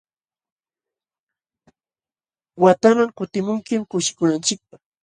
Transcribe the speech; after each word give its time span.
Watanman 2.63 3.09
kutimunkim 3.17 3.81
kushikunanchikpaq. 3.91 4.81